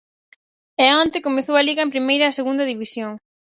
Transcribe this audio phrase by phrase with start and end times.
[0.83, 3.11] E onte comezou a Liga en primeira e Segunda División.